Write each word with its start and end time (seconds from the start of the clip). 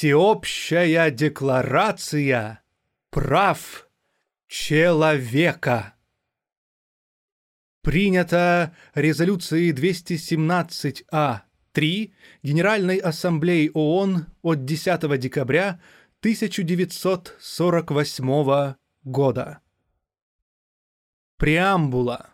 Всеобщая 0.00 1.10
декларация 1.10 2.64
прав 3.10 3.86
человека. 4.48 5.94
Принято 7.82 8.74
резолюцией 8.94 9.72
217А-3 9.72 12.14
Генеральной 12.42 12.96
Ассамблеи 12.96 13.70
ООН 13.74 14.24
от 14.40 14.64
10 14.64 15.20
декабря 15.20 15.82
1948 16.20 18.74
года. 19.04 19.60
Преамбула. 21.36 22.30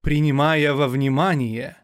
Принимая 0.00 0.74
во 0.74 0.88
внимание, 0.88 1.76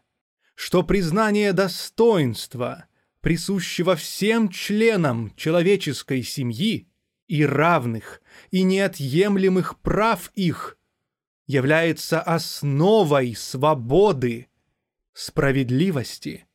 что 0.53 0.83
признание 0.83 1.53
достоинства, 1.53 2.86
присущего 3.27 3.97
всем 3.97 4.47
членам 4.47 5.33
человеческой 5.35 6.23
семьи 6.23 6.87
и 7.27 7.45
равных 7.45 8.21
и 8.51 8.63
неотъемлемых 8.63 9.81
прав 9.81 10.31
их, 10.33 10.77
является 11.45 12.21
основой 12.21 13.35
свободы, 13.35 14.47
справедливости 15.11 16.47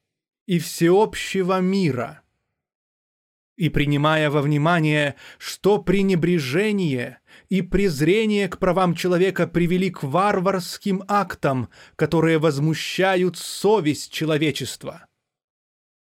и 0.46 0.58
всеобщего 0.58 1.60
мира– 1.60 2.22
и 3.58 3.68
принимая 3.68 4.30
во 4.30 4.40
внимание, 4.40 5.16
что 5.36 5.78
пренебрежение 5.78 7.18
и 7.50 7.60
презрение 7.60 8.48
к 8.48 8.58
правам 8.58 8.94
человека 8.94 9.46
привели 9.46 9.90
к 9.90 10.02
варварским 10.02 11.04
актам, 11.06 11.68
которые 11.96 12.38
возмущают 12.38 13.36
совесть 13.36 14.10
человечества, 14.10 15.06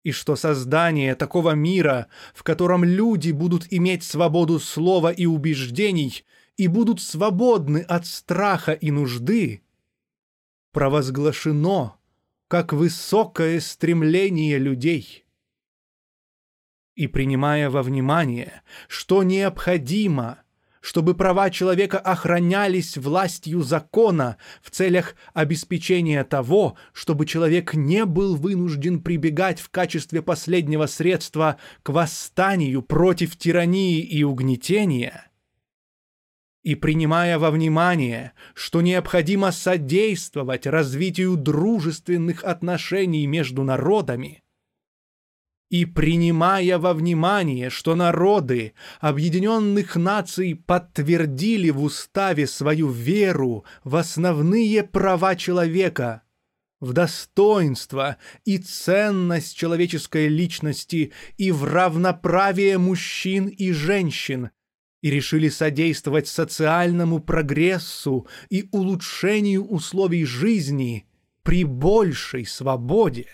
и 0.04 0.12
что 0.12 0.36
создание 0.36 1.16
такого 1.16 1.52
мира, 1.52 2.08
в 2.34 2.44
котором 2.44 2.84
люди 2.84 3.32
будут 3.32 3.72
иметь 3.72 4.04
свободу 4.04 4.60
слова 4.60 5.12
и 5.12 5.26
убеждений 5.26 6.24
и 6.58 6.68
будут 6.68 7.02
свободны 7.02 7.80
от 7.80 8.06
страха 8.06 8.74
и 8.74 8.92
нужды, 8.92 9.64
провозглашено 10.72 11.96
как 12.48 12.74
высокое 12.74 13.60
стремление 13.60 14.58
людей– 14.58 15.22
и 16.96 17.08
принимая 17.08 17.70
во 17.70 17.82
внимание, 17.82 18.62
что 18.88 19.24
необходимо, 19.24 20.43
чтобы 20.84 21.16
права 21.16 21.50
человека 21.50 21.98
охранялись 21.98 22.98
властью 22.98 23.64
закона 23.64 24.36
в 24.62 24.70
целях 24.70 25.16
обеспечения 25.34 26.26
того, 26.26 26.76
чтобы 26.92 27.26
человек 27.26 27.74
не 27.74 28.04
был 28.04 28.36
вынужден 28.36 29.00
прибегать 29.02 29.62
в 29.62 29.70
качестве 29.70 30.22
последнего 30.22 30.86
средства 30.88 31.56
к 31.84 31.90
восстанию 31.90 32.82
против 32.82 33.38
тирании 33.38 34.02
и 34.02 34.24
угнетения, 34.24 35.32
и 36.64 36.76
принимая 36.76 37.40
во 37.40 37.50
внимание, 37.50 38.34
что 38.54 38.82
необходимо 38.82 39.54
содействовать 39.54 40.68
развитию 40.68 41.38
дружественных 41.38 42.44
отношений 42.44 43.26
между 43.26 43.64
народами– 43.64 44.43
и 45.74 45.86
принимая 45.86 46.78
во 46.78 46.94
внимание, 46.94 47.72
что 47.72 47.96
народы 47.96 48.74
объединенных 49.00 49.96
наций 49.96 50.54
подтвердили 50.54 51.72
в 51.72 51.82
уставе 51.82 52.46
свою 52.46 52.92
веру 52.92 53.66
в 53.84 53.96
основные 53.96 54.84
права 54.84 55.36
человека, 55.36 56.22
в 56.80 56.94
достоинство 56.94 58.18
и 58.46 58.60
ценность 58.60 59.58
человеческой 59.58 60.28
личности 60.28 61.12
и 61.38 61.52
в 61.52 61.64
равноправие 61.64 62.78
мужчин 62.78 63.48
и 63.48 63.72
женщин, 63.72 64.52
и 65.02 65.10
решили 65.10 65.50
содействовать 65.50 66.28
социальному 66.28 67.20
прогрессу 67.20 68.28
и 68.52 68.70
улучшению 68.72 69.66
условий 69.66 70.26
жизни 70.26 71.08
при 71.42 71.64
большей 71.64 72.46
свободе 72.46 73.26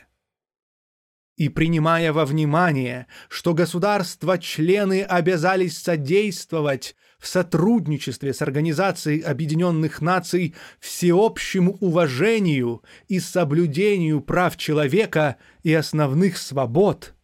и 1.39 1.47
принимая 1.47 2.11
во 2.11 2.25
внимание, 2.25 3.07
что 3.29 3.53
государства-члены 3.53 5.03
обязались 5.03 5.77
содействовать 5.77 6.97
в 7.17 7.27
сотрудничестве 7.27 8.33
с 8.33 8.41
Организацией 8.41 9.21
Объединенных 9.21 10.01
Наций 10.01 10.53
всеобщему 10.81 11.77
уважению 11.79 12.83
и 13.07 13.21
соблюдению 13.21 14.19
прав 14.19 14.57
человека 14.57 15.37
и 15.63 15.73
основных 15.73 16.37
свобод, 16.37 17.15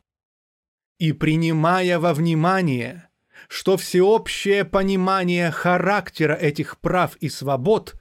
и 0.98 1.12
принимая 1.12 2.00
во 2.00 2.14
внимание, 2.14 3.09
что 3.50 3.75
всеобщее 3.75 4.64
понимание 4.64 5.52
характера 5.52 6.36
этих 6.36 6.80
прав 6.80 7.18
и 7.18 7.28
свобод 7.28 7.96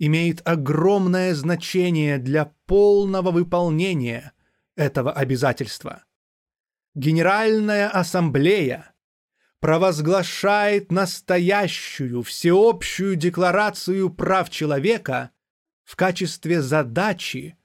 имеет 0.00 0.42
огромное 0.44 1.32
значение 1.32 2.18
для 2.18 2.52
полного 2.66 3.30
выполнения– 3.30 4.32
этого 4.78 5.12
обязательства. 5.12 6.04
Генеральная 6.94 7.90
Ассамблея 7.90 8.94
провозглашает 9.60 10.92
настоящую 10.92 12.22
всеобщую 12.22 13.16
декларацию 13.16 14.08
прав 14.08 14.48
человека 14.50 15.32
в 15.84 15.96
качестве 15.96 16.62
задачи, 16.62 17.58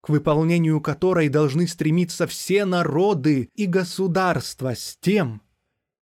к 0.00 0.08
выполнению 0.08 0.80
которой 0.80 1.28
должны 1.28 1.68
стремиться 1.68 2.26
все 2.26 2.64
народы 2.64 3.50
и 3.54 3.66
государства 3.66 4.74
с 4.74 4.96
тем, 4.98 5.42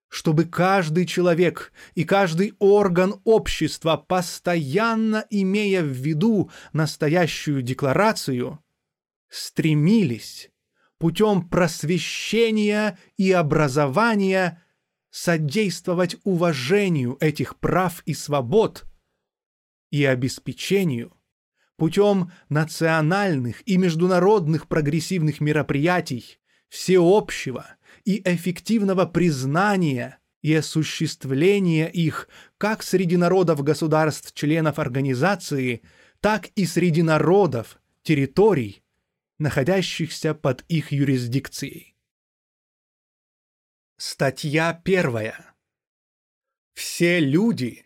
чтобы 0.08 0.46
каждый 0.46 1.06
человек 1.06 1.74
и 1.94 2.06
каждый 2.06 2.54
орган 2.60 3.20
общества, 3.26 3.98
постоянно 3.98 5.26
имея 5.30 5.84
в 5.84 5.88
виду 5.88 6.50
настоящую 6.72 7.64
декларацию, 7.64 8.61
стремились 9.32 10.52
путем 11.00 11.48
просвещения 11.50 13.00
и 13.18 13.32
образования 13.32 14.62
содействовать 15.10 16.18
уважению 16.24 17.18
этих 17.20 17.58
прав 17.58 18.04
и 18.06 18.14
свобод 18.14 18.86
и 19.90 20.06
обеспечению 20.06 21.14
путем 21.78 22.32
национальных 22.50 23.68
и 23.68 23.78
международных 23.78 24.68
прогрессивных 24.68 25.42
мероприятий 25.42 26.38
всеобщего 26.70 27.66
и 28.06 28.22
эффективного 28.24 29.06
признания 29.06 30.20
и 30.42 30.54
осуществления 30.54 31.90
их 31.90 32.30
как 32.58 32.84
среди 32.84 33.18
народов 33.18 33.64
государств-членов 33.64 34.78
организации, 34.78 35.82
так 36.20 36.48
и 36.56 36.66
среди 36.66 37.02
народов, 37.02 37.80
территорий, 38.04 38.84
находящихся 39.42 40.34
под 40.34 40.64
их 40.70 40.92
юрисдикцией. 40.92 41.98
Статья 43.98 44.74
первая. 44.74 45.56
Все 46.74 47.20
люди 47.20 47.86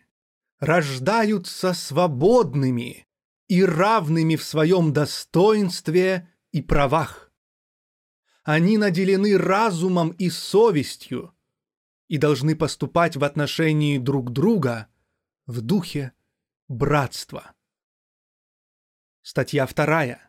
рождаются 0.58 1.72
свободными 1.72 3.08
и 3.48 3.64
равными 3.64 4.36
в 4.36 4.44
своем 4.44 4.92
достоинстве 4.92 6.32
и 6.52 6.62
правах. 6.62 7.32
Они 8.44 8.78
наделены 8.78 9.36
разумом 9.36 10.10
и 10.10 10.30
совестью 10.30 11.34
и 12.08 12.18
должны 12.18 12.54
поступать 12.54 13.16
в 13.16 13.24
отношении 13.24 13.98
друг 13.98 14.30
друга 14.30 14.88
в 15.46 15.60
духе 15.62 16.12
братства. 16.68 17.54
Статья 19.22 19.66
вторая. 19.66 20.25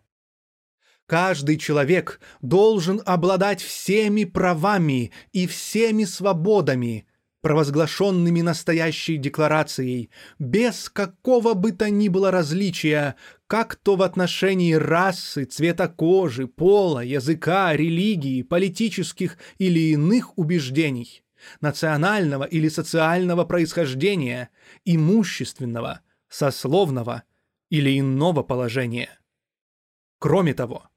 Каждый 1.07 1.57
человек 1.57 2.19
должен 2.41 3.01
обладать 3.05 3.61
всеми 3.61 4.25
правами 4.25 5.13
и 5.31 5.47
всеми 5.47 6.03
свободами, 6.03 7.07
провозглашенными 7.41 8.41
настоящей 8.41 9.15
декларацией, 9.15 10.09
без 10.37 10.89
какого 10.89 11.53
бы 11.53 11.71
то 11.71 11.89
ни 11.89 12.09
было 12.09 12.29
различия, 12.29 13.15
как 13.47 13.77
то 13.77 13.95
в 13.95 14.01
отношении 14.01 14.73
расы, 14.73 15.45
цвета 15.45 15.87
кожи, 15.87 16.45
пола, 16.45 16.99
языка, 16.99 17.73
религии, 17.73 18.41
политических 18.41 19.37
или 19.59 19.91
иных 19.91 20.37
убеждений, 20.37 21.23
национального 21.61 22.43
или 22.43 22.67
социального 22.67 23.45
происхождения, 23.45 24.49
имущественного, 24.83 26.01
сословного 26.27 27.23
или 27.69 27.97
иного 27.97 28.43
положения. 28.43 29.17
Кроме 30.19 30.53
того, 30.53 30.89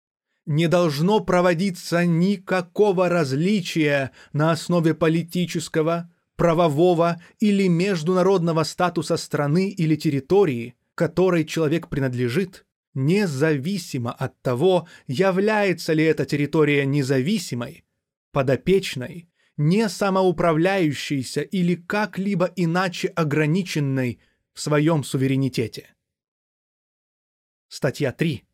не 0.50 0.66
должно 0.66 1.20
проводиться 1.20 2.04
никакого 2.04 3.08
различия 3.08 4.10
на 4.32 4.50
основе 4.50 4.94
политического, 4.94 6.12
правового 6.34 7.22
или 7.38 7.68
международного 7.68 8.64
статуса 8.64 9.16
страны 9.16 9.70
или 9.70 9.94
территории, 9.94 10.74
которой 10.96 11.44
человек 11.44 11.86
принадлежит, 11.86 12.66
независимо 12.94 14.10
от 14.10 14.42
того, 14.42 14.88
является 15.06 15.92
ли 15.92 16.02
эта 16.02 16.24
территория 16.24 16.84
независимой, 16.84 17.84
подопечной, 18.32 19.28
не 19.56 19.88
самоуправляющейся 19.88 21.42
или 21.42 21.76
как-либо 21.76 22.50
иначе 22.56 23.06
ограниченной 23.06 24.18
в 24.52 24.60
своем 24.60 25.04
суверенитете. 25.04 25.94
Статья 27.68 28.10
3. 28.10 28.49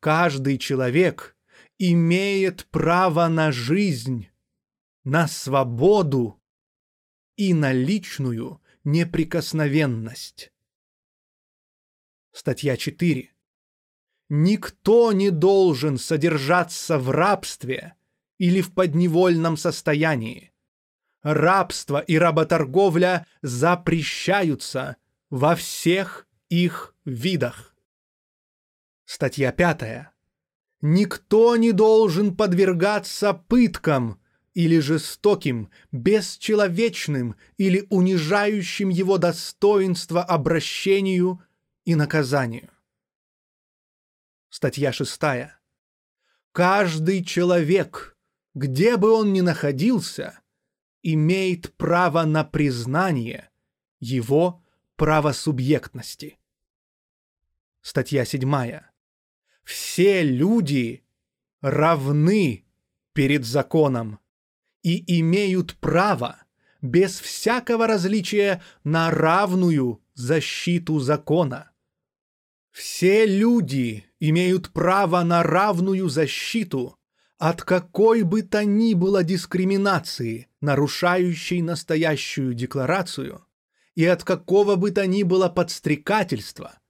Каждый 0.00 0.56
человек 0.56 1.36
имеет 1.78 2.66
право 2.70 3.28
на 3.28 3.52
жизнь, 3.52 4.28
на 5.04 5.28
свободу 5.28 6.40
и 7.36 7.52
на 7.52 7.72
личную 7.72 8.62
неприкосновенность. 8.82 10.52
Статья 12.32 12.78
4. 12.78 13.30
Никто 14.30 15.12
не 15.12 15.30
должен 15.30 15.98
содержаться 15.98 16.98
в 16.98 17.10
рабстве 17.10 17.94
или 18.38 18.62
в 18.62 18.72
подневольном 18.72 19.58
состоянии. 19.58 20.54
Рабство 21.22 21.98
и 21.98 22.16
работорговля 22.16 23.26
запрещаются 23.42 24.96
во 25.28 25.54
всех 25.56 26.26
их 26.48 26.94
видах. 27.04 27.69
Статья 29.12 29.50
5. 29.50 30.06
Никто 30.82 31.56
не 31.56 31.72
должен 31.72 32.36
подвергаться 32.36 33.34
пыткам 33.34 34.20
или 34.54 34.78
жестоким, 34.78 35.68
бесчеловечным 35.90 37.34
или 37.56 37.88
унижающим 37.90 38.88
его 38.88 39.18
достоинство 39.18 40.22
обращению 40.22 41.42
и 41.84 41.96
наказанию. 41.96 42.70
Статья 44.48 44.92
6. 44.92 45.20
Каждый 46.52 47.24
человек, 47.24 48.16
где 48.54 48.96
бы 48.96 49.10
он 49.10 49.32
ни 49.32 49.40
находился, 49.40 50.38
имеет 51.02 51.74
право 51.76 52.22
на 52.26 52.44
признание 52.44 53.50
его 53.98 54.62
правосубъектности. 54.94 56.38
Статья 57.82 58.24
7. 58.24 58.89
Все 59.70 60.24
люди 60.24 61.04
равны 61.60 62.64
перед 63.12 63.44
законом 63.44 64.18
и 64.82 65.20
имеют 65.20 65.76
право 65.76 66.42
без 66.82 67.20
всякого 67.20 67.86
различия 67.86 68.64
на 68.82 69.12
равную 69.12 70.02
защиту 70.14 70.98
закона. 70.98 71.70
Все 72.72 73.24
люди 73.26 74.06
имеют 74.18 74.70
право 74.70 75.22
на 75.22 75.44
равную 75.44 76.08
защиту 76.08 76.98
от 77.38 77.62
какой 77.62 78.24
бы 78.24 78.42
то 78.42 78.64
ни 78.64 78.94
было 78.94 79.22
дискриминации, 79.22 80.48
нарушающей 80.60 81.62
настоящую 81.62 82.54
декларацию, 82.54 83.46
и 83.94 84.04
от 84.04 84.24
какого 84.24 84.74
бы 84.74 84.90
то 84.90 85.06
ни 85.06 85.22
было 85.22 85.48
подстрекательства 85.48 86.80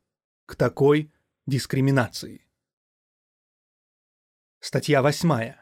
к 0.46 0.56
такой 0.56 1.12
дискриминации. 1.46 2.46
Статья 4.62 5.00
8. 5.00 5.54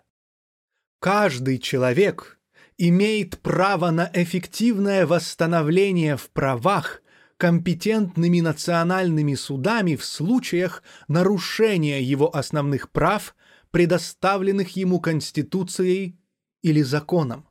Каждый 0.99 1.59
человек 1.59 2.41
имеет 2.79 3.39
право 3.39 3.93
на 3.93 4.11
эффективное 4.13 5.07
восстановление 5.07 6.17
в 6.17 6.29
правах 6.31 7.01
компетентными 7.37 8.41
национальными 8.41 9.37
судами 9.37 9.95
в 9.95 10.05
случаях 10.05 10.83
нарушения 11.07 12.03
его 12.03 12.35
основных 12.35 12.91
прав, 12.91 13.37
предоставленных 13.71 14.71
ему 14.75 14.99
Конституцией 14.99 16.19
или 16.63 16.83
законом. 16.83 17.49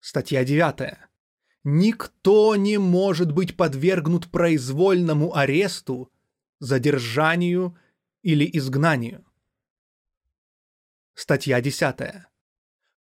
Статья 0.00 0.46
9. 0.46 0.96
Никто 1.64 2.56
не 2.56 2.78
может 2.78 3.32
быть 3.32 3.54
подвергнут 3.54 4.30
произвольному 4.30 5.36
аресту, 5.36 6.10
задержанию 6.58 7.76
или 8.22 8.48
изгнанию. 8.50 9.22
Статья 11.18 11.62
10. 11.62 11.96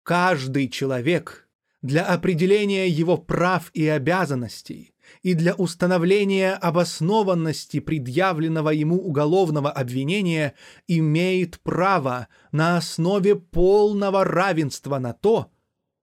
Каждый 0.02 0.68
человек 0.68 1.48
для 1.84 2.04
определения 2.04 2.88
его 2.88 3.20
прав 3.20 3.70
и 3.76 3.88
обязанностей 3.88 4.96
и 5.22 5.36
для 5.36 5.54
установления 5.54 6.54
обоснованности 6.54 7.80
предъявленного 7.80 8.72
ему 8.72 8.98
уголовного 8.98 9.70
обвинения 9.70 10.56
имеет 10.88 11.60
право 11.60 12.30
на 12.52 12.78
основе 12.78 13.36
полного 13.36 14.24
равенства 14.24 14.98
на 14.98 15.14
то, 15.14 15.52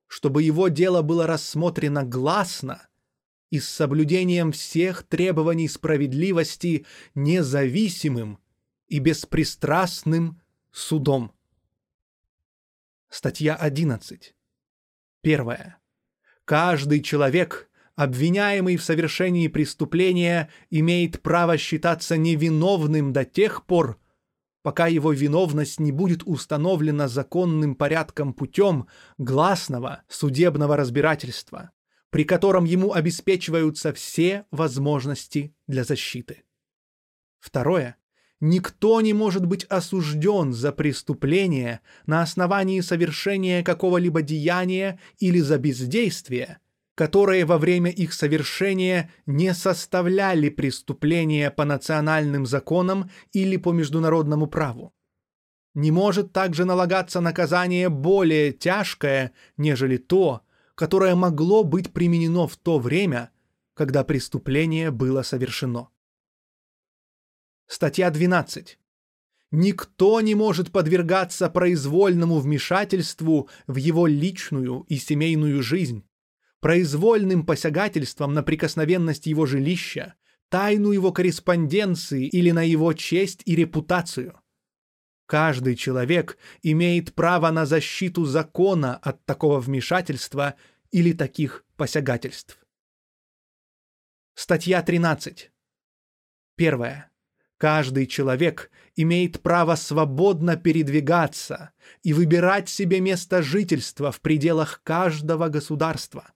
чтобы 0.07 0.45
его 0.45 0.69
дело 0.69 1.03
было 1.03 1.27
рассмотрено 1.27 2.05
гласно 2.05 2.87
и 3.51 3.59
с 3.59 3.69
соблюдением 3.69 4.53
всех 4.53 5.03
требований 5.03 5.67
справедливости 5.67 6.87
независимым 7.17 8.39
и 8.87 9.01
беспристрастным 9.01 10.41
судом. 10.71 11.36
Статья 13.17 13.55
11. 13.55 14.35
Первое. 15.23 15.79
Каждый 16.45 17.01
человек, 17.01 17.71
обвиняемый 17.95 18.77
в 18.77 18.83
совершении 18.83 19.49
преступления, 19.49 20.51
имеет 20.69 21.23
право 21.23 21.57
считаться 21.57 22.19
невиновным 22.19 23.15
до 23.15 23.25
тех 23.25 23.65
пор, 23.65 23.99
пока 24.61 24.87
его 24.87 25.13
виновность 25.15 25.81
не 25.81 25.93
будет 25.93 26.25
установлена 26.27 27.09
законным 27.09 27.75
порядком 27.75 28.35
путем 28.35 28.87
гласного 29.17 30.03
судебного 30.09 30.77
разбирательства, 30.77 31.71
при 32.11 32.25
котором 32.25 32.67
ему 32.67 32.93
обеспечиваются 32.93 33.95
все 33.95 34.45
возможности 34.51 35.57
для 35.67 35.85
защиты. 35.85 36.45
Второе. 37.39 37.97
Никто 38.41 39.01
не 39.01 39.15
может 39.15 39.47
быть 39.47 39.65
осужден 39.65 40.53
за 40.53 40.71
преступление 40.71 41.81
на 42.05 42.21
основании 42.21 42.81
совершения 42.81 43.63
какого-либо 43.63 44.21
деяния 44.21 45.01
или 45.19 45.41
за 45.41 45.57
бездействие, 45.59 46.59
которые 46.95 47.47
во 47.47 47.57
время 47.57 47.91
их 47.91 48.13
совершения 48.13 49.11
не 49.25 49.55
составляли 49.55 50.51
преступления 50.51 51.51
по 51.51 51.65
национальным 51.65 52.45
законам 52.45 53.11
или 53.33 53.57
по 53.57 53.73
международному 53.73 54.49
праву. 54.49 54.93
Не 55.75 55.91
может 55.91 56.33
также 56.33 56.67
налагаться 56.67 57.21
наказание 57.21 57.89
более 57.89 58.53
тяжкое, 58.53 59.33
нежели 59.57 59.97
то, 59.97 60.43
которое 60.75 61.15
могло 61.15 61.65
быть 61.65 61.93
применено 61.93 62.47
в 62.47 62.57
то 62.57 62.79
время, 62.79 63.31
когда 63.75 64.05
преступление 64.05 64.91
было 64.91 65.23
совершено. 65.23 65.89
Статья 67.67 68.11
12. 68.11 68.79
Никто 69.51 70.21
не 70.21 70.37
может 70.37 70.71
подвергаться 70.71 71.51
произвольному 71.51 72.39
вмешательству 72.39 73.49
в 73.67 73.77
его 73.77 74.07
личную 74.07 74.83
и 74.89 74.99
семейную 74.99 75.63
жизнь, 75.65 76.09
произвольным 76.61 77.45
посягательством 77.45 78.35
на 78.35 78.45
прикосновенность 78.45 79.27
его 79.27 79.47
жилища, 79.47 80.15
тайну 80.49 80.93
его 80.93 81.11
корреспонденции 81.11 82.29
или 82.29 82.53
на 82.53 82.63
его 82.63 82.93
честь 82.93 83.43
и 83.47 83.57
репутацию. 83.57 84.41
Каждый 85.27 85.75
человек 85.75 86.39
имеет 86.63 87.15
право 87.15 87.51
на 87.51 87.67
защиту 87.67 88.27
закона 88.27 88.97
от 88.97 89.25
такого 89.25 89.59
вмешательства 89.59 90.55
или 90.93 91.13
таких 91.13 91.65
посягательств. 91.77 92.65
Статья 94.35 94.83
13. 94.83 95.51
Первое. 96.55 97.11
Каждый 97.59 98.07
человек 98.07 98.71
имеет 98.97 99.41
право 99.43 99.77
свободно 99.77 100.57
передвигаться 100.57 101.73
и 102.03 102.13
выбирать 102.13 102.69
себе 102.69 103.01
место 103.01 103.43
жительства 103.43 104.13
в 104.13 104.21
пределах 104.21 104.83
каждого 104.83 105.49
государства. 105.49 106.33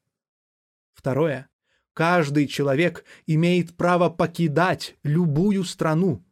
Второе. 0.95 1.49
Каждый 1.93 2.47
человек 2.47 3.05
имеет 3.27 3.77
право 3.77 4.09
покидать 4.09 4.97
любую 5.03 5.65
страну, 5.65 6.25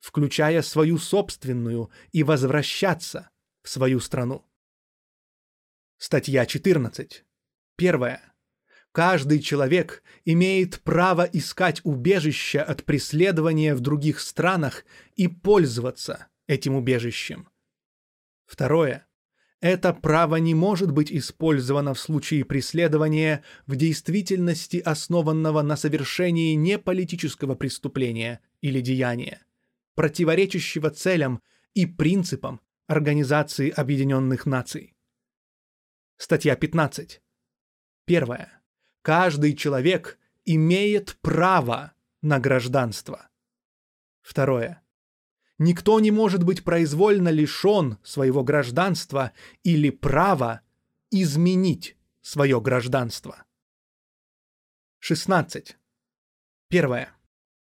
включая 0.00 0.60
свою 0.60 0.98
собственную, 0.98 1.90
и 2.12 2.22
возвращаться 2.22 3.30
в 3.62 3.70
свою 3.70 4.00
страну. 4.00 4.44
Статья 5.96 6.44
14. 6.44 7.24
Первое. 7.76 8.35
Каждый 8.96 9.40
человек 9.40 10.02
имеет 10.24 10.80
право 10.80 11.28
искать 11.30 11.82
убежище 11.84 12.60
от 12.60 12.82
преследования 12.84 13.74
в 13.74 13.80
других 13.80 14.20
странах 14.20 14.86
и 15.16 15.28
пользоваться 15.28 16.28
этим 16.46 16.76
убежищем. 16.76 17.46
Второе. 18.46 19.06
Это 19.60 19.92
право 19.92 20.36
не 20.36 20.54
может 20.54 20.92
быть 20.92 21.12
использовано 21.12 21.92
в 21.92 21.98
случае 22.00 22.46
преследования 22.46 23.44
в 23.66 23.76
действительности 23.76 24.78
основанного 24.78 25.60
на 25.60 25.76
совершении 25.76 26.54
не 26.54 26.78
политического 26.78 27.54
преступления 27.54 28.40
или 28.62 28.80
деяния, 28.80 29.44
противоречащего 29.94 30.88
целям 30.88 31.42
и 31.74 31.84
принципам 31.84 32.62
Организации 32.86 33.68
Объединенных 33.68 34.46
Наций. 34.46 34.96
Статья 36.16 36.56
15. 36.56 37.20
Первое. 38.06 38.56
Каждый 39.06 39.54
человек 39.54 40.18
имеет 40.44 41.16
право 41.20 41.92
на 42.22 42.40
гражданство. 42.40 43.28
Второе. 44.20 44.82
Никто 45.58 46.00
не 46.00 46.10
может 46.10 46.42
быть 46.42 46.64
произвольно 46.64 47.28
лишен 47.28 47.98
своего 48.02 48.42
гражданства 48.42 49.30
или 49.62 49.90
права 49.90 50.62
изменить 51.12 51.96
свое 52.20 52.60
гражданство. 52.60 53.44
16. 54.98 55.76
Первое. 56.66 57.12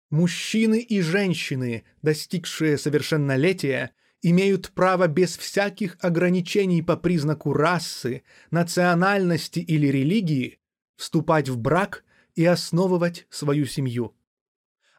Мужчины 0.09 0.81
и 0.81 1.03
женщины, 1.03 1.85
достигшие 2.01 2.79
совершеннолетия, 2.79 3.95
имеют 4.23 4.71
право 4.71 5.09
без 5.09 5.37
всяких 5.37 5.99
ограничений 6.01 6.81
по 6.81 6.97
признаку 6.97 7.53
расы, 7.53 8.23
национальности 8.51 9.59
или 9.59 9.89
религии 9.89 10.59
вступать 10.99 11.49
в 11.49 11.57
брак 11.57 12.05
и 12.35 12.45
основывать 12.45 13.27
свою 13.31 13.65
семью. 13.65 14.15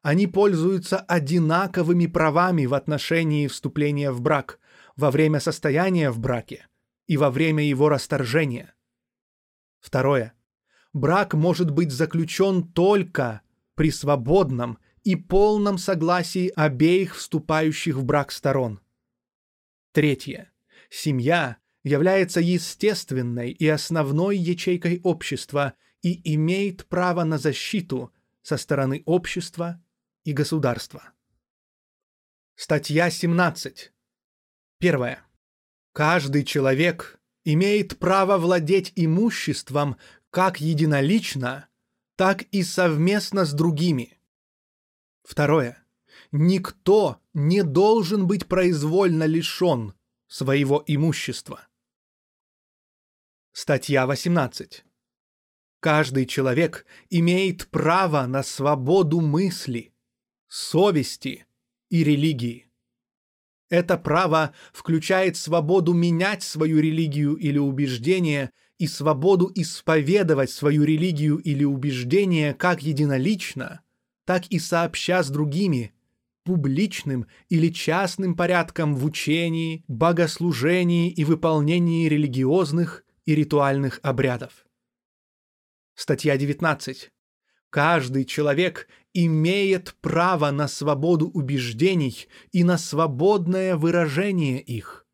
Они 0.02 0.26
пользуются 0.26 0.98
одинаковыми 0.98 2.08
правами 2.08 2.66
в 2.66 2.74
отношении 2.74 3.46
вступления 3.46 4.12
в 4.12 4.20
брак, 4.22 4.58
во 4.96 5.12
время 5.12 5.40
состояния 5.40 6.10
в 6.10 6.18
браке 6.18 6.68
и 7.06 7.18
во 7.18 7.30
время 7.30 7.64
его 7.64 7.88
расторжения. 7.88 8.74
Второе. 9.80 10.34
Брак 10.94 11.36
может 11.36 11.70
быть 11.70 11.92
заключен 11.92 12.68
только 12.68 13.42
при 13.76 13.92
свободном 13.92 14.80
и 15.04 15.16
полном 15.16 15.78
согласии 15.78 16.52
обеих 16.56 17.16
вступающих 17.16 17.96
в 17.96 18.04
брак 18.04 18.32
сторон– 18.32 18.80
Третье. 19.92 20.52
Семья 20.92 21.58
является 21.84 22.40
естественной 22.40 23.52
и 23.52 23.68
основной 23.68 24.38
ячейкой 24.38 25.02
общества 25.04 25.74
и 26.02 26.36
имеет 26.36 26.88
право 26.88 27.24
на 27.24 27.38
защиту 27.38 28.14
со 28.42 28.58
стороны 28.58 29.04
общества 29.06 29.84
и 30.24 30.34
государства. 30.34 31.14
Статья 32.56 33.10
17. 33.10 33.92
Первое. 34.80 35.26
Каждый 35.94 36.44
человек 36.44 37.20
имеет 37.44 38.00
право 38.00 38.38
владеть 38.38 38.94
имуществом 38.96 39.98
как 40.30 40.62
единолично, 40.62 41.68
так 42.16 42.44
и 42.44 42.64
совместно 42.64 43.46
с 43.46 43.54
другими. 43.54 44.20
Второе 45.24 45.84
никто 46.32 47.22
не 47.34 47.64
должен 47.64 48.28
быть 48.28 48.48
произвольно 48.48 49.24
лишен 49.24 49.94
своего 50.28 50.84
имущества. 50.86 51.68
Статья 53.52 54.06
18. 54.06 54.86
Каждый 55.80 56.26
человек 56.26 56.86
имеет 57.10 57.68
право 57.68 58.26
на 58.26 58.44
свободу 58.44 59.22
мысли, 59.22 59.94
совести 60.50 61.46
и 61.90 62.04
религии. 62.04 62.70
Это 63.70 63.98
право 63.98 64.54
включает 64.74 65.38
свободу 65.38 65.94
менять 65.94 66.44
свою 66.44 66.80
религию 66.80 67.36
или 67.36 67.58
убеждение 67.58 68.52
и 68.78 68.88
свободу 68.88 69.52
исповедовать 69.56 70.50
свою 70.50 70.84
религию 70.84 71.38
или 71.38 71.64
убеждение 71.64 72.54
как 72.54 72.82
единолично, 72.82 73.82
так 74.26 74.48
и 74.48 74.60
сообща 74.60 75.24
с 75.24 75.30
другими 75.30 75.94
публичным 76.44 77.28
или 77.48 77.70
частным 77.70 78.36
порядком 78.36 78.96
в 78.96 79.06
учении, 79.06 79.86
богослужении 79.88 81.12
и 81.12 81.24
выполнении 81.24 82.10
религиозных 82.10 83.06
и 83.26 83.36
ритуальных 83.36 84.00
обрядов. 84.02 84.66
Статья 86.00 86.38
19. 86.38 87.12
Каждый 87.70 88.24
человек 88.24 88.88
имеет 89.14 89.96
право 90.00 90.50
на 90.50 90.70
свободу 90.70 91.28
убеждений 91.28 92.30
и 92.54 92.64
на 92.64 92.78
свободное 92.78 93.76
выражение 93.76 94.62
их. 94.62 95.06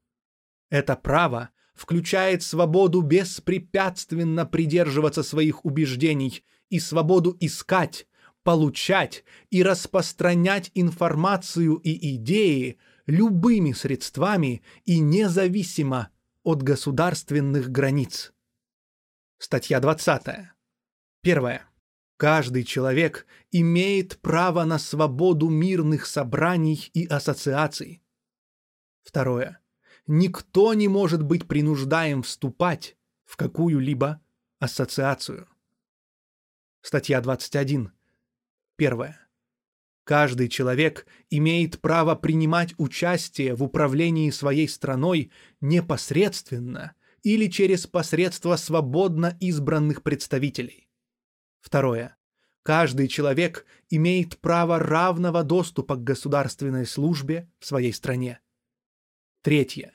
Это 0.70 0.96
право 0.96 1.50
включает 1.74 2.44
свободу 2.44 3.02
беспрепятственно 3.02 4.46
придерживаться 4.46 5.24
своих 5.24 5.66
убеждений 5.66 6.44
и 6.70 6.80
свободу 6.80 7.36
искать, 7.40 8.06
получать 8.44 9.24
и 9.50 9.64
распространять 9.64 10.70
информацию 10.76 11.78
и 11.78 12.16
идеи 12.16 12.78
любыми 13.08 13.72
средствами 13.72 14.62
и 14.86 15.00
независимо 15.00 16.10
от 16.44 16.62
государственных 16.62 17.72
границ. 17.72 18.34
Статья 19.40 19.80
20. 19.80 20.55
Первое. 21.26 21.68
Каждый 22.18 22.64
человек 22.64 23.26
имеет 23.52 24.20
право 24.20 24.64
на 24.64 24.78
свободу 24.78 25.50
мирных 25.50 26.06
собраний 26.06 26.92
и 26.94 27.08
ассоциаций. 27.08 28.04
Второе. 29.02 29.60
Никто 30.06 30.76
не 30.76 30.88
может 30.88 31.24
быть 31.24 31.48
принуждаем 31.48 32.22
вступать 32.22 32.96
в 33.24 33.38
какую-либо 33.38 34.22
ассоциацию. 34.60 35.50
Статья 36.84 37.20
21. 37.22 37.92
Первое. 38.76 39.20
Каждый 40.04 40.48
человек 40.48 41.08
имеет 41.32 41.82
право 41.82 42.14
принимать 42.14 42.76
участие 42.78 43.56
в 43.56 43.64
управлении 43.64 44.30
своей 44.30 44.70
страной 44.70 45.32
непосредственно 45.60 46.94
или 47.24 47.48
через 47.48 47.88
посредство 47.88 48.58
свободно 48.58 49.36
избранных 49.40 50.04
представителей. 50.04 50.85
Второе. 51.66 52.16
Каждый 52.62 53.08
человек 53.08 53.66
имеет 53.90 54.38
право 54.38 54.78
равного 54.80 55.44
доступа 55.44 55.96
к 55.96 56.04
государственной 56.04 56.86
службе 56.86 57.50
в 57.60 57.66
своей 57.66 57.92
стране. 57.92 58.40
Третье. 59.42 59.92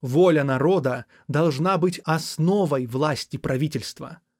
Воля 0.00 0.44
народа 0.44 1.04
должна 1.28 1.76
быть 1.78 2.00
основой 2.04 2.86
власти 2.86 3.36
правительства– 3.36 4.20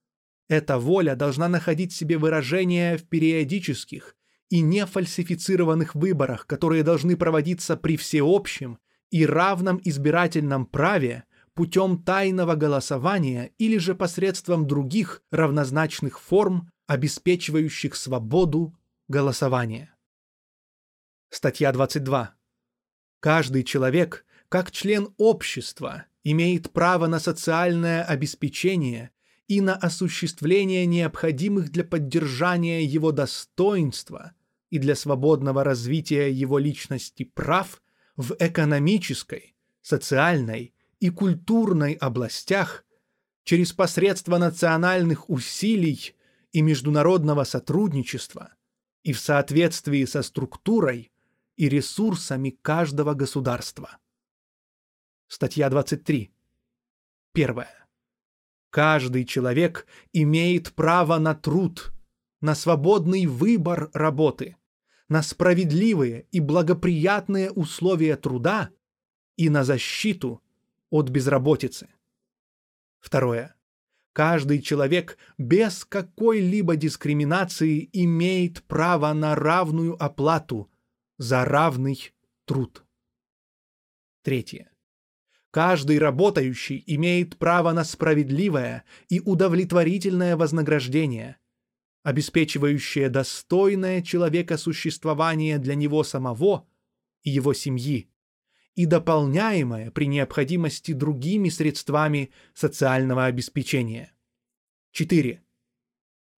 эта 0.50 0.80
воля 0.80 1.14
должна 1.14 1.49
находить 1.49 1.92
себе 1.92 2.18
выражение 2.18 2.96
в 2.96 3.04
периодических 3.04 4.16
и 4.49 4.60
нефальсифицированных 4.62 5.94
выборах, 5.94 6.44
которые 6.44 6.82
должны 6.82 7.16
проводиться 7.16 7.76
при 7.76 7.96
всеобщем 7.96 8.80
и 9.12 9.25
равном 9.25 9.80
избирательном 9.84 10.66
праве 10.66 11.22
путем 11.54 12.02
тайного 12.02 12.54
голосования 12.54 13.52
или 13.59 13.78
же 13.78 13.95
посредством 13.95 14.66
других 14.66 15.23
равнозначных 15.30 16.21
форм, 16.21 16.71
обеспечивающих 16.87 17.95
свободу 17.95 18.75
голосования. 19.09 19.95
Статья 21.28 21.73
22. 21.73 22.35
Каждый 23.21 23.64
человек, 23.64 24.25
как 24.49 24.71
член 24.71 25.14
общества, 25.16 26.07
имеет 26.25 26.73
право 26.73 27.07
на 27.07 27.21
социальное 27.21 28.02
обеспечение 28.02 29.11
и 29.47 29.61
на 29.61 29.75
осуществление 29.75 30.87
необходимых 30.87 31.71
для 31.71 31.85
поддержания 31.85 32.85
его 32.85 33.12
достоинства 33.12 34.33
и 34.71 34.78
для 34.78 34.95
свободного 34.95 35.64
развития 35.64 36.30
его 36.30 36.59
личности 36.59 37.25
прав 37.25 37.83
в 38.16 38.35
экономической, 38.38 39.57
социальной 39.83 40.75
и 41.00 41.09
культурной 41.11 41.95
областях 41.95 42.85
через 43.45 43.73
посредство 43.73 44.38
национальных 44.38 45.28
усилий 45.30 46.14
и 46.52 46.62
международного 46.62 47.45
сотрудничества 47.45 48.54
и 49.02 49.12
в 49.12 49.19
соответствии 49.19 50.04
со 50.04 50.23
структурой 50.23 51.11
и 51.57 51.69
ресурсами 51.69 52.50
каждого 52.50 53.14
государства. 53.14 53.99
Статья 55.26 55.71
23. 55.71 56.30
Первое. 57.33 57.88
Каждый 58.71 59.25
человек 59.25 59.87
имеет 60.12 60.73
право 60.75 61.19
на 61.19 61.35
труд, 61.35 61.92
на 62.40 62.54
свободный 62.54 63.26
выбор 63.26 63.90
работы, 63.95 64.57
на 65.09 65.23
справедливые 65.23 66.26
и 66.30 66.40
благоприятные 66.40 67.50
условия 67.50 68.16
труда 68.16 68.71
и 69.37 69.49
на 69.49 69.64
защиту 69.64 70.42
от 70.90 71.09
безработицы. 71.09 71.88
Второе. 73.00 73.54
Каждый 74.12 74.61
человек 74.61 75.16
без 75.38 75.85
какой-либо 75.85 76.76
дискриминации 76.76 77.88
имеет 77.92 78.62
право 78.64 79.12
на 79.12 79.35
равную 79.35 80.02
оплату 80.02 80.70
за 81.16 81.44
равный 81.44 82.12
труд. 82.44 82.85
Третье. 84.23 84.70
Каждый 85.50 85.99
работающий 85.99 86.82
имеет 86.87 87.37
право 87.38 87.73
на 87.73 87.85
справедливое 87.85 88.85
и 89.09 89.20
удовлетворительное 89.20 90.37
вознаграждение, 90.37 91.38
обеспечивающее 92.02 93.09
достойное 93.09 94.02
человека 94.02 94.56
существование 94.56 95.59
для 95.59 95.75
него 95.75 96.04
самого 96.04 96.68
и 97.23 97.30
его 97.30 97.52
семьи, 97.52 98.09
и 98.75 98.87
дополняемое 98.87 99.91
при 99.91 100.07
необходимости 100.07 100.93
другими 100.93 101.49
средствами 101.49 102.31
социального 102.55 103.27
обеспечения. 103.27 104.12
4. 104.93 105.43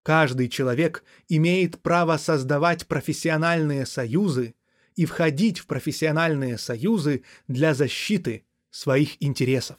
Каждый 0.02 0.48
человек 0.48 1.04
имеет 1.28 1.80
право 1.80 2.16
создавать 2.16 2.86
профессиональные 2.88 3.86
союзы 3.86 4.54
и 4.96 5.06
входить 5.06 5.58
в 5.58 5.66
профессиональные 5.66 6.58
союзы 6.58 7.24
для 7.46 7.74
защиты 7.74 8.44
своих 8.70 9.22
интересов. 9.22 9.76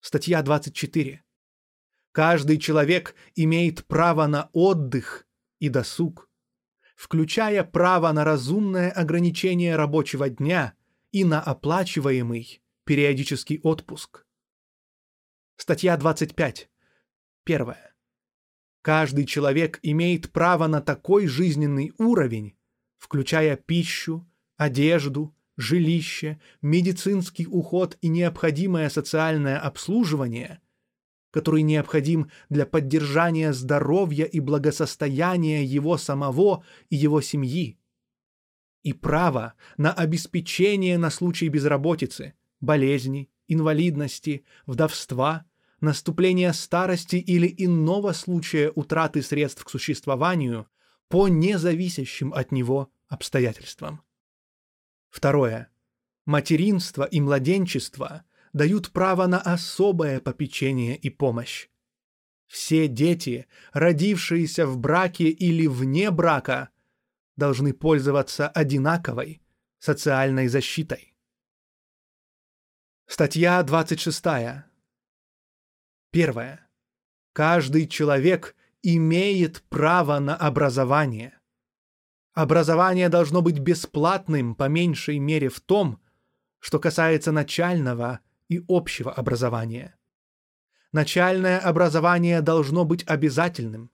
Статья 0.00 0.42
24. 0.42 1.22
Каждый 2.12 2.58
человек 2.58 3.14
имеет 3.34 3.86
право 3.86 4.26
на 4.26 4.50
отдых 4.52 5.26
и 5.58 5.68
досуг, 5.68 6.28
включая 6.96 7.64
право 7.64 8.12
на 8.12 8.24
разумное 8.24 8.90
ограничение 8.90 9.76
рабочего 9.76 10.28
дня 10.28 10.74
и 11.12 11.24
на 11.24 11.40
оплачиваемый 11.40 12.62
периодический 12.84 13.60
отпуск. 13.62 14.24
Статья 15.56 15.96
25. 15.96 16.70
Первое. 17.44 17.94
Каждый 18.80 19.26
человек 19.26 19.78
имеет 19.82 20.32
право 20.32 20.66
на 20.66 20.80
такой 20.80 21.26
жизненный 21.26 21.92
уровень, 21.98 22.56
включая 22.98 23.56
пищу, 23.56 24.26
одежду, 24.56 25.36
жилище, 25.56 26.40
медицинский 26.62 27.46
уход 27.46 27.98
и 28.00 28.08
необходимое 28.08 28.88
социальное 28.88 29.58
обслуживание, 29.58 30.60
который 31.30 31.62
необходим 31.62 32.30
для 32.48 32.64
поддержания 32.64 33.52
здоровья 33.52 34.24
и 34.24 34.40
благосостояния 34.40 35.62
его 35.62 35.98
самого 35.98 36.64
и 36.88 36.96
его 36.96 37.20
семьи, 37.20 37.78
и 38.82 38.92
право 38.92 39.54
на 39.76 39.92
обеспечение 39.92 40.98
на 40.98 41.10
случай 41.10 41.48
безработицы, 41.48 42.34
болезни, 42.60 43.30
инвалидности, 43.48 44.44
вдовства, 44.66 45.44
наступления 45.80 46.52
старости 46.52 47.16
или 47.16 47.52
иного 47.58 48.12
случая 48.12 48.70
утраты 48.74 49.22
средств 49.22 49.64
к 49.64 49.70
существованию 49.70 50.68
по 51.08 51.28
независящим 51.28 52.32
от 52.32 52.52
него 52.52 52.90
обстоятельствам. 53.08 54.02
Второе. 55.10 55.68
Материнство 56.24 57.04
и 57.04 57.20
младенчество 57.20 58.24
дают 58.52 58.90
право 58.90 59.26
на 59.26 59.40
особое 59.40 60.20
попечение 60.20 60.96
и 60.96 61.10
помощь. 61.10 61.68
Все 62.46 62.86
дети, 62.86 63.46
родившиеся 63.72 64.66
в 64.66 64.78
браке 64.78 65.28
или 65.28 65.66
вне 65.66 66.10
брака, 66.10 66.68
должны 67.42 67.74
пользоваться 67.74 68.48
одинаковой 68.48 69.42
социальной 69.80 70.46
защитой. 70.46 71.16
Статья 73.08 73.60
26. 73.64 74.24
Первое. 76.12 76.70
Каждый 77.32 77.88
человек 77.88 78.54
имеет 78.84 79.60
право 79.64 80.20
на 80.20 80.36
образование. 80.36 81.40
Образование 82.32 83.08
должно 83.08 83.42
быть 83.42 83.58
бесплатным 83.58 84.54
по 84.54 84.68
меньшей 84.68 85.18
мере 85.18 85.48
в 85.48 85.58
том, 85.58 86.00
что 86.60 86.78
касается 86.78 87.32
начального 87.32 88.20
и 88.48 88.64
общего 88.68 89.12
образования. 89.12 89.98
Начальное 90.92 91.58
образование 91.58 92.40
должно 92.40 92.84
быть 92.84 93.02
обязательным. 93.08 93.90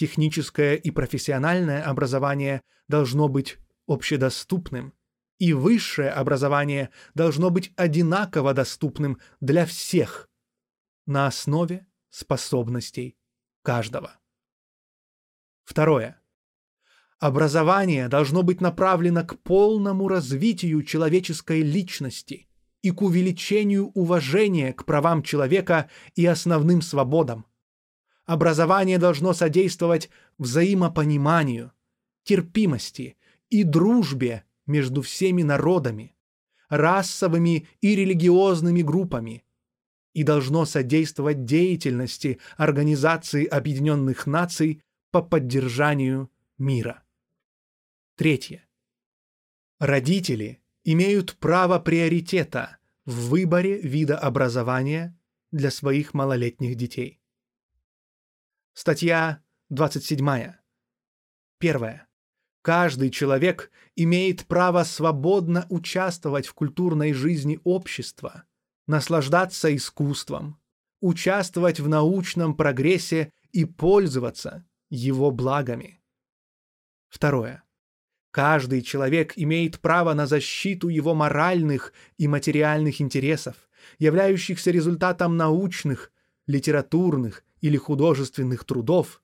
Техническое 0.00 0.76
и 0.76 0.90
профессиональное 0.90 1.82
образование 1.82 2.62
должно 2.88 3.28
быть 3.28 3.58
общедоступным. 3.86 4.94
И 5.38 5.52
высшее 5.52 6.08
образование 6.08 6.88
должно 7.12 7.50
быть 7.50 7.70
одинаково 7.76 8.54
доступным 8.54 9.18
для 9.42 9.66
всех 9.66 10.30
на 11.04 11.26
основе 11.26 11.86
способностей 12.08 13.18
каждого. 13.62 14.18
Второе. 15.64 16.18
Образование 17.18 18.08
должно 18.08 18.42
быть 18.42 18.62
направлено 18.62 19.22
к 19.22 19.38
полному 19.42 20.08
развитию 20.08 20.82
человеческой 20.82 21.60
личности 21.60 22.48
и 22.80 22.90
к 22.90 23.02
увеличению 23.02 23.90
уважения 23.90 24.72
к 24.72 24.86
правам 24.86 25.22
человека 25.22 25.90
и 26.14 26.24
основным 26.24 26.80
свободам. 26.80 27.44
Образование 28.30 28.98
должно 28.98 29.32
содействовать 29.32 30.08
взаимопониманию, 30.38 31.72
терпимости 32.22 33.16
и 33.48 33.64
дружбе 33.64 34.44
между 34.66 35.02
всеми 35.02 35.42
народами, 35.42 36.14
расовыми 36.68 37.66
и 37.80 37.96
религиозными 37.96 38.82
группами 38.82 39.42
и 40.12 40.22
должно 40.22 40.64
содействовать 40.64 41.44
деятельности 41.44 42.38
Организации 42.56 43.46
Объединенных 43.46 44.28
Наций 44.28 44.80
по 45.10 45.22
поддержанию 45.22 46.30
мира. 46.56 47.02
Третье. 48.14 48.64
Родители 49.80 50.62
имеют 50.84 51.36
право 51.38 51.80
приоритета 51.80 52.78
в 53.04 53.30
выборе 53.30 53.80
вида 53.80 54.16
образования 54.16 55.18
для 55.50 55.72
своих 55.72 56.14
малолетних 56.14 56.76
детей. 56.76 57.19
Статья 58.82 59.42
27. 59.68 60.54
Первое. 61.58 62.08
Каждый 62.62 63.10
человек 63.10 63.70
имеет 63.94 64.46
право 64.46 64.84
свободно 64.84 65.66
участвовать 65.68 66.46
в 66.46 66.54
культурной 66.54 67.12
жизни 67.12 67.60
общества, 67.64 68.44
наслаждаться 68.86 69.76
искусством, 69.76 70.58
участвовать 71.02 71.78
в 71.78 71.90
научном 71.90 72.56
прогрессе 72.56 73.34
и 73.52 73.66
пользоваться 73.66 74.64
его 74.88 75.30
благами. 75.30 76.00
Второе. 77.10 77.62
Каждый 78.30 78.80
человек 78.80 79.34
имеет 79.36 79.78
право 79.80 80.14
на 80.14 80.26
защиту 80.26 80.88
его 80.88 81.14
моральных 81.14 81.92
и 82.16 82.26
материальных 82.26 83.02
интересов, 83.02 83.68
являющихся 83.98 84.70
результатом 84.70 85.36
научных, 85.36 86.10
литературных 86.46 87.44
или 87.60 87.76
художественных 87.76 88.64
трудов, 88.64 89.22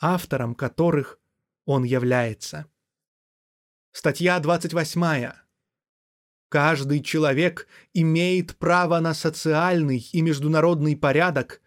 автором 0.00 0.54
которых 0.54 1.18
он 1.64 1.84
является. 1.84 2.66
Статья 3.92 4.38
28. 4.38 5.32
Каждый 6.48 7.02
человек 7.02 7.66
имеет 7.94 8.56
право 8.56 9.00
на 9.00 9.14
социальный 9.14 9.98
и 10.12 10.20
международный 10.22 10.96
порядок, 10.96 11.60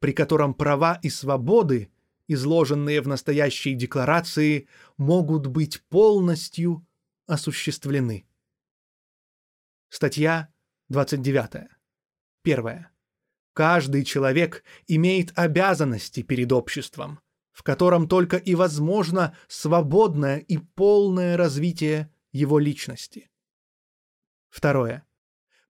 при 0.00 0.12
котором 0.12 0.52
права 0.54 0.98
и 1.02 1.10
свободы 1.10 1.90
изложенные 2.28 3.00
в 3.00 3.08
настоящей 3.08 3.74
декларации, 3.74 4.68
могут 4.96 5.46
быть 5.46 5.82
полностью 5.88 6.86
осуществлены. 7.26 8.26
Статья 9.88 10.52
29. 10.88 11.68
Первое. 12.42 12.90
Каждый 13.56 14.04
человек 14.04 14.62
имеет 14.86 15.32
обязанности 15.34 16.20
перед 16.20 16.52
обществом, 16.52 17.20
в 17.52 17.62
котором 17.62 18.06
только 18.06 18.36
и 18.36 18.54
возможно 18.54 19.34
свободное 19.48 20.36
и 20.40 20.58
полное 20.58 21.38
развитие 21.38 22.12
его 22.32 22.58
личности. 22.58 23.30
Второе. 24.50 25.06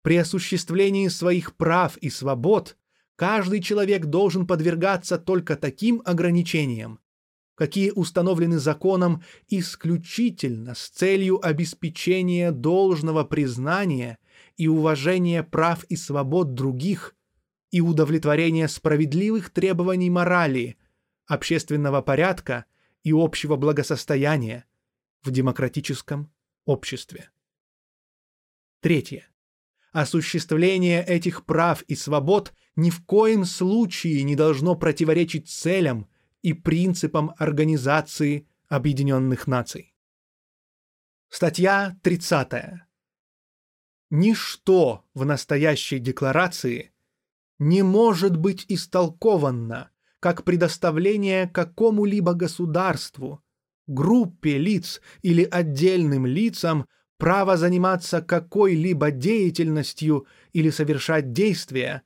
При 0.03 0.17
осуществлении 0.17 1.07
своих 1.07 1.55
прав 1.57 1.97
и 1.99 2.11
свобод 2.11 2.77
Каждый 3.15 3.63
человек 3.63 4.07
должен 4.07 4.49
подвергаться 4.49 5.17
только 5.17 5.57
таким 5.57 6.03
ограничениям, 6.05 6.99
какие 7.55 7.91
установлены 7.93 8.59
законом 8.59 9.23
исключительно 9.49 10.75
с 10.75 10.89
целью 10.89 11.39
обеспечения 11.43 12.51
должного 12.51 13.23
признания 13.23 14.19
и 14.57 14.69
уважения 14.69 15.43
прав 15.43 15.85
и 15.85 15.97
свобод 15.97 16.53
других 16.55 17.16
и 17.77 17.81
удовлетворения 17.83 18.69
справедливых 18.69 19.51
требований 19.51 20.09
морали, 20.09 20.79
общественного 21.27 22.01
порядка 22.01 22.65
и 23.03 23.13
общего 23.13 23.57
благосостояния 23.57 24.65
в 25.23 25.31
демократическом 25.31 26.33
обществе. 26.65 27.29
Третье. 28.81 29.29
Осуществление 29.93 31.05
этих 31.05 31.45
прав 31.45 31.83
и 31.83 31.95
свобод 31.95 32.55
ни 32.77 32.89
в 32.89 33.05
коем 33.05 33.45
случае 33.45 34.23
не 34.23 34.37
должно 34.37 34.75
противоречить 34.75 35.51
целям 35.51 36.09
и 36.41 36.55
принципам 36.55 37.35
Организации 37.37 38.49
Объединенных 38.69 39.47
Наций. 39.47 39.95
Статья 41.29 41.99
30. 42.03 42.53
Ничто 44.09 45.05
в 45.13 45.27
настоящей 45.27 45.99
декларации 45.99 46.95
не 47.59 47.83
может 47.83 48.37
быть 48.37 48.65
истолковано 48.69 49.91
как 50.21 50.45
предоставление 50.45 51.47
какому-либо 51.47 52.35
государству, 52.35 53.45
группе 53.87 54.59
лиц 54.59 55.01
или 55.23 55.45
отдельным 55.45 56.27
лицам 56.27 56.87
право 57.19 57.57
заниматься 57.57 58.21
какой-либо 58.21 59.11
деятельностью 59.11 60.27
или 60.53 60.71
совершать 60.71 61.33
действия, 61.33 62.03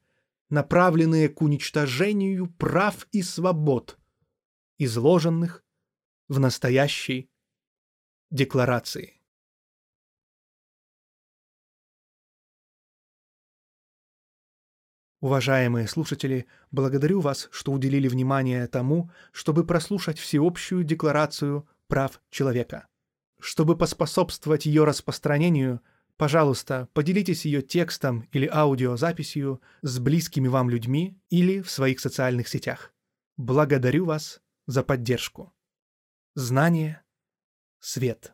направленные 0.51 1.29
к 1.29 1.41
уничтожению 1.41 2.49
прав 2.49 3.07
и 3.13 3.23
свобод, 3.23 3.99
изложенных 4.79 5.65
в 6.29 6.39
настоящей 6.39 7.31
декларации. 8.31 9.20
Уважаемые 15.21 15.87
слушатели, 15.87 16.47
благодарю 16.71 17.21
вас, 17.21 17.49
что 17.53 17.73
уделили 17.73 18.09
внимание 18.09 18.67
тому, 18.67 19.11
чтобы 19.33 19.67
прослушать 19.67 20.19
всеобщую 20.19 20.83
декларацию 20.83 21.69
прав 21.89 22.23
человека. 22.31 22.87
Чтобы 23.39 23.77
поспособствовать 23.77 24.65
ее 24.65 24.85
распространению, 24.85 25.83
пожалуйста, 26.17 26.89
поделитесь 26.95 27.45
ее 27.45 27.61
текстом 27.61 28.29
или 28.33 28.49
аудиозаписью 28.51 29.61
с 29.83 29.99
близкими 29.99 30.49
вам 30.49 30.71
людьми 30.71 31.19
или 31.29 31.61
в 31.61 31.71
своих 31.71 32.01
социальных 32.01 32.49
сетях. 32.49 32.95
Благодарю 33.37 34.07
вас 34.07 34.41
за 34.67 34.83
поддержку. 34.83 35.53
Знание— 36.35 37.03
свет. 37.79 38.33